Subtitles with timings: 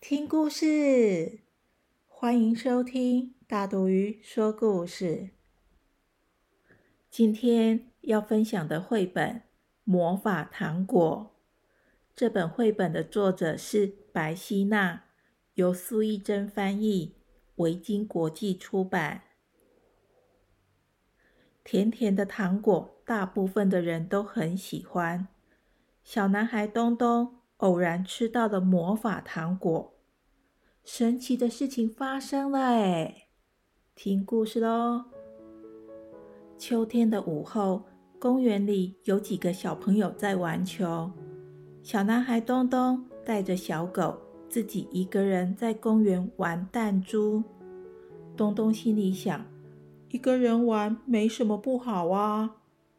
[0.00, 1.40] 听故事！
[2.06, 5.30] 欢迎收听大肚鱼说故事。
[7.10, 9.34] 今天要分享的绘本
[9.82, 11.34] 《魔法糖果》，
[12.14, 15.04] 这本绘本的作者是白希娜，
[15.54, 17.16] 由苏一珍翻译，
[17.56, 19.24] 维京国际出版。
[21.64, 25.26] 甜甜的糖果，大部分的人都很喜欢。
[26.04, 27.37] 小男孩东东。
[27.58, 29.94] 偶然吃到的魔法糖果，
[30.84, 33.26] 神奇的事情发生了哎！
[33.96, 35.06] 听故事喽。
[36.56, 37.82] 秋天的午后，
[38.20, 41.10] 公园里有几个小朋友在玩球。
[41.82, 44.16] 小男孩东东带着小狗，
[44.48, 47.42] 自己一个人在公园玩弹珠。
[48.36, 49.44] 东东心里想：
[50.10, 52.54] 一个人玩没什么不好啊。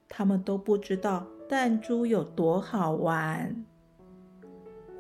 [0.09, 3.65] 他们都不知道弹珠有多好玩。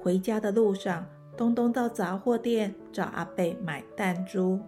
[0.01, 1.05] 回家的路上，
[1.35, 4.59] 东东到杂货店找阿贝买弹珠。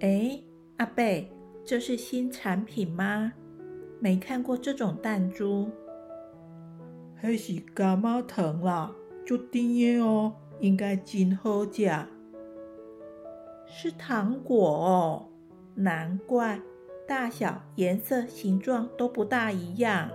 [0.00, 0.38] 哎，
[0.76, 1.32] 阿贝，
[1.64, 3.32] 这是新产品吗？
[3.98, 5.70] 没看过这种弹珠。
[7.14, 8.92] 还是干妈糖啦，
[9.24, 11.90] 就甜的哦，应该真好食。
[13.66, 15.28] 是糖果哦，
[15.74, 16.60] 难怪
[17.08, 20.10] 大小、颜色、形状都不大一样。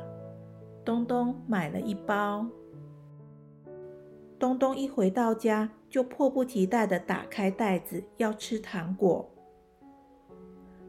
[0.86, 2.46] 东东买了一包。
[4.42, 9.30] 东东一回到家，就迫不及待的打开袋子，要吃糖果。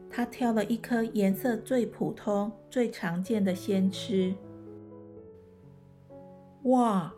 [0.09, 4.33] 他挑了一颗颜色最普通、最常见的先吃。
[6.63, 7.13] 哇，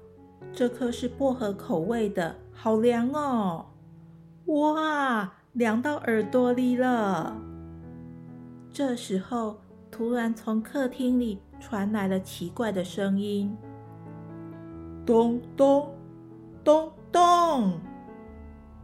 [0.51, 3.67] 这颗是薄荷口味的，好凉哦！
[4.47, 7.33] 哇，凉到耳朵里了。
[8.73, 9.55] 这时候，
[9.89, 13.55] 突然从客厅里传来了奇怪的声音：
[15.05, 15.89] 咚咚。
[16.65, 17.79] 咚咚，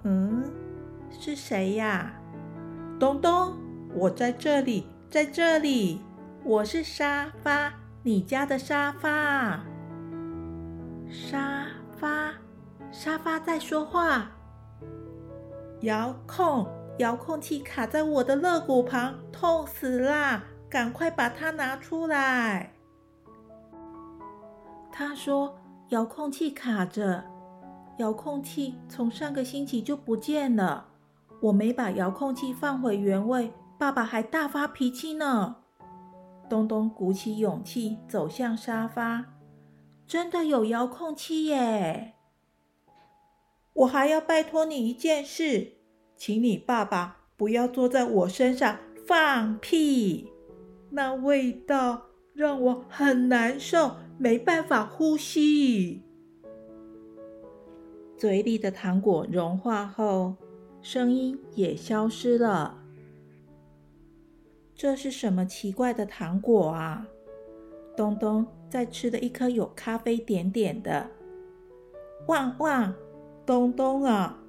[0.03, 0.43] 嗯，
[1.09, 2.13] 是谁呀？
[2.99, 3.57] 东东，
[3.95, 5.99] 我在这里，在这里，
[6.43, 9.63] 我是沙发，你家的沙发。
[11.09, 11.65] 沙
[11.97, 12.31] 发，
[12.91, 14.29] 沙发在说话。
[15.79, 16.67] 遥控，
[16.99, 20.43] 遥控器卡在我的肋骨旁，痛死啦！
[20.69, 22.73] 赶快把它拿出来。
[24.91, 25.57] 他说，
[25.89, 27.30] 遥控器卡着。
[27.97, 30.88] 遥控器从上个星期就不见了，
[31.41, 35.57] 我没把遥控器放回原位，爸爸还大发脾气呢。
[36.50, 39.25] 东东鼓起勇气走向沙发，
[40.06, 42.16] 真的有遥控器耶！
[43.74, 45.73] 我还要拜托你一件事，
[46.18, 48.78] 请你爸爸不要坐在我身上
[49.08, 50.29] 放屁，
[50.90, 52.02] 那味道
[52.34, 56.03] 让我很难受，没办法呼吸。
[58.21, 60.35] 嘴里的糖果融化后，
[60.79, 62.77] 声音也消失了。
[64.75, 67.07] 这是什么奇怪的糖果啊？
[67.97, 71.09] 东东在吃的一颗有咖啡点点的。
[72.27, 72.93] 旺旺，
[73.43, 74.39] 东东啊！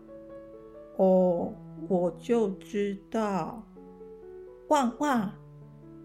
[0.98, 1.54] 哦，
[1.88, 3.66] 我就知道。
[4.68, 5.32] 旺旺，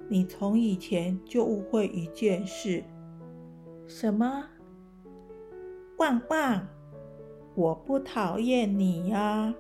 [0.07, 2.81] 你从以前就误会一件事。
[3.87, 4.45] 什么？
[5.97, 6.65] 旺旺。
[7.57, 9.51] 我不讨厌你呀，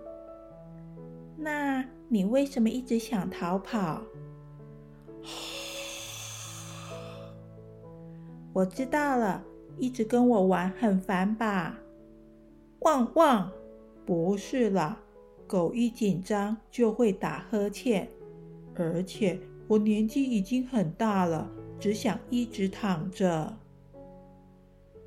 [1.35, 4.03] 那你为什么一直想逃跑？
[8.53, 9.43] 我知道了，
[9.79, 11.79] 一直跟我玩很烦吧？
[12.81, 13.51] 汪汪，
[14.05, 14.99] 不是啦，
[15.47, 18.07] 狗一紧张就会打呵欠，
[18.75, 21.49] 而且我年纪已经很大了，
[21.79, 23.57] 只想一直躺着。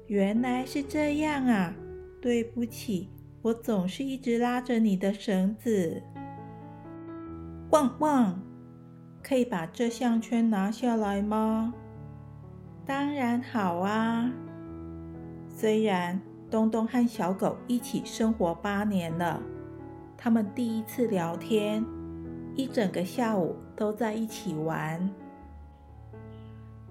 [0.08, 1.72] 原来是这样啊！
[2.20, 3.08] 对不起，
[3.40, 6.02] 我总是一直拉着你的绳子。
[7.70, 8.38] 旺旺，
[9.22, 11.72] 可以把这项圈拿下来吗？
[12.84, 14.30] 当然好啊。
[15.48, 16.20] 虽然
[16.50, 19.40] 东东和小狗一起生活八年了，
[20.16, 21.84] 他们第一次聊天，
[22.54, 25.08] 一整个下午都在一起玩。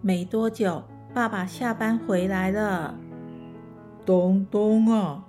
[0.01, 0.83] 没多久，
[1.13, 2.97] 爸爸下班回来了。
[4.09, 5.23] 东东啊，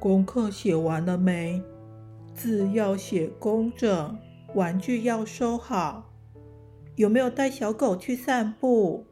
[0.00, 1.62] 功课写完了没？
[2.32, 4.18] 字要写工整，
[4.54, 6.10] 玩具要收好。
[6.94, 9.04] 有没有带小狗去散步？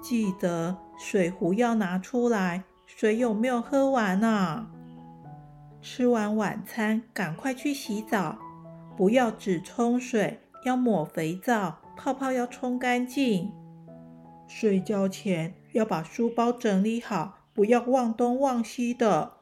[0.00, 4.70] 记得水壶要拿出来，水有没有喝完啊？
[5.82, 8.38] 吃完晚餐赶快去洗澡，
[8.96, 13.52] 不要只冲水，要抹肥皂，泡泡要冲干净。
[14.48, 19.34] 睡觉前要把书包整理好，不要忘东忘西的。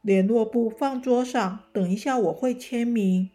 [0.00, 3.30] 联络簿放桌上，等一下我会签名。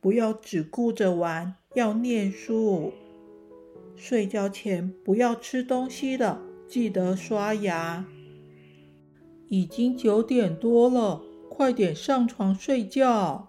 [0.00, 2.92] 不要只顾着玩，要念书。
[3.96, 8.04] 睡觉前不要吃东西了，记得刷牙。
[9.48, 13.48] 已经九点多了，快点上床睡觉。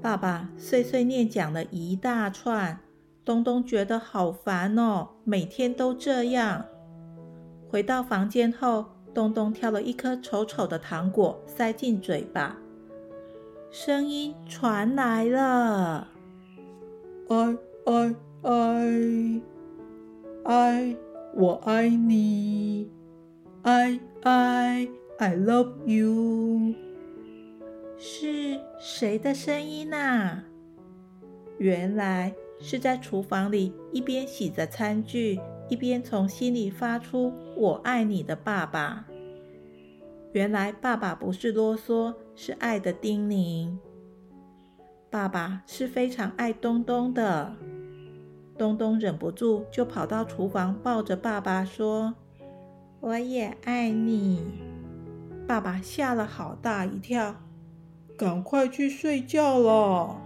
[0.00, 2.80] 爸爸碎碎念讲了一大串，
[3.24, 6.66] 东东觉得好烦哦，每天都这样。
[7.68, 8.86] 回到房间后。
[9.14, 12.56] 东东挑了一颗丑丑的糖果，塞进嘴巴。
[13.68, 16.06] 声音传来了
[17.26, 19.42] ：“爱爱爱
[20.44, 20.96] 爱，
[21.34, 22.92] 我爱你，
[23.62, 24.86] 爱爱
[25.18, 26.74] ，I love you。”
[27.98, 30.42] 是谁的声音呐？
[31.56, 35.40] 原来是在厨房里一边洗着餐具。
[35.68, 39.04] 一边从心里发出“我爱你”的爸爸，
[40.32, 43.76] 原来爸爸不是啰嗦，是爱的叮咛。
[45.10, 47.54] 爸爸是非常爱东东的，
[48.56, 52.14] 东东忍不住就跑到厨房，抱着爸爸说
[53.00, 54.42] ：“我也爱你。”
[55.46, 57.34] 爸爸吓了好大一跳，
[58.16, 60.20] 赶快去睡觉了。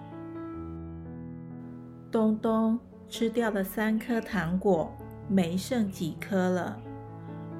[2.10, 2.78] 东东
[3.08, 4.92] 吃掉了三颗糖果。
[5.28, 6.78] 没剩几颗了，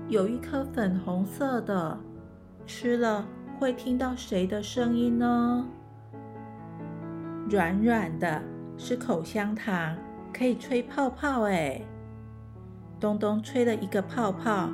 [0.09, 1.99] 有一颗粉红色的，
[2.67, 3.27] 吃了
[3.59, 5.67] 会听到谁的声音呢？
[7.49, 8.43] 软软的，
[8.77, 9.97] 是口香糖，
[10.33, 11.81] 可以吹泡泡哎。
[13.01, 14.69] 东东吹了一个泡泡，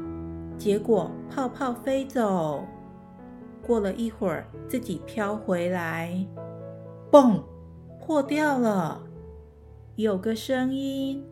[0.58, 2.64] 结果泡泡飞走，
[3.67, 6.26] 过了一会儿自己飘回来，
[7.11, 7.43] 嘣，
[8.00, 9.00] 破掉了。
[9.96, 11.25] 有个声音。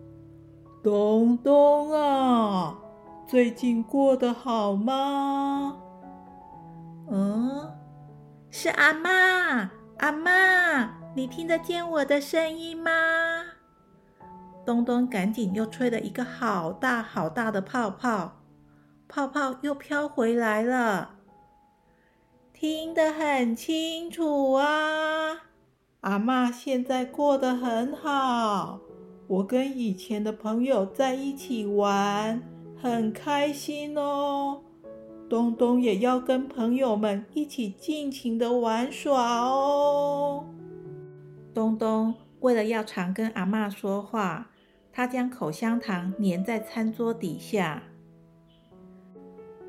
[0.86, 2.78] 东东啊，
[3.26, 5.76] 最近过得好吗？
[7.10, 7.72] 嗯，
[8.52, 9.68] 是阿妈，
[9.98, 12.92] 阿妈，你听得见我的声音吗？
[14.64, 18.36] 东东赶紧又吹了一个好大好大的泡泡，
[19.08, 21.16] 泡泡又飘回来了，
[22.52, 25.46] 听得很清楚啊！
[26.02, 28.78] 阿妈现在过得很好。
[29.28, 32.40] 我跟以前的朋友在一起玩，
[32.80, 34.62] 很开心哦。
[35.28, 40.44] 东东也要跟朋友们一起尽情的玩耍哦。
[41.52, 44.50] 东东为了要常跟阿妈说话，
[44.92, 47.82] 他将口香糖粘在餐桌底下，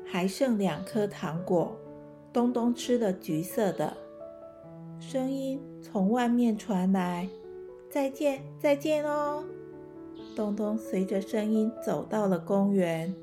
[0.06, 1.76] 还剩两颗糖果。
[2.32, 3.96] 东东吃了橘色的，
[5.00, 7.28] 声音从外面传来。
[7.90, 9.44] 再见，再见哦！
[10.36, 13.14] 东东随着声音走到了公园。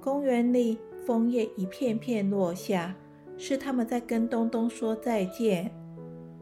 [0.00, 0.76] 公园里
[1.06, 2.94] 枫叶一片片落下，
[3.38, 5.70] 是他们在跟东东说再见。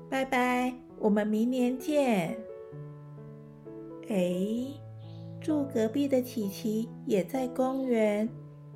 [0.08, 2.36] 拜拜，我们明年见。
[4.08, 4.66] 哎，
[5.40, 8.28] 住隔壁的琪琪也在公园，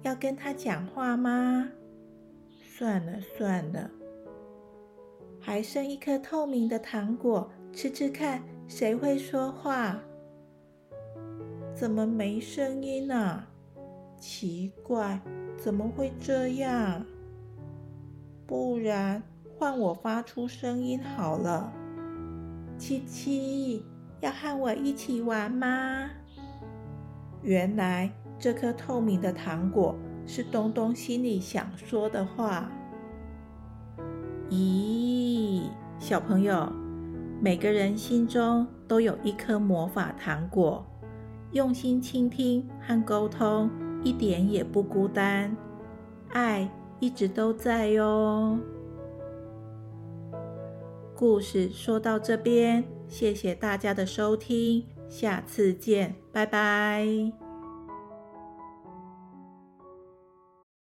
[0.02, 1.70] 要跟他讲话吗？
[2.60, 3.90] 算了算了，
[5.40, 8.42] 还剩一颗透明的糖果，吃吃看。
[8.66, 10.00] 谁会说话？
[11.74, 13.44] 怎么没声音呢？
[14.18, 15.20] 奇怪，
[15.56, 17.04] 怎么会这样？
[18.46, 19.22] 不然
[19.58, 21.72] 换我发出声音好了。
[22.78, 23.84] 七七，
[24.20, 26.10] 要和我一起玩吗？
[27.42, 29.94] 原来这颗透明的糖果
[30.26, 32.70] 是东东心里想说的话。
[34.48, 35.68] 咦，
[35.98, 36.83] 小朋友。
[37.40, 40.84] 每个人心中都有一颗魔法糖果，
[41.52, 43.70] 用心倾听和沟通，
[44.02, 45.54] 一点也不孤单，
[46.30, 48.58] 爱一直都在哟。
[51.14, 57.43] 故事说到这边，谢谢大家的收听，下次见，拜拜。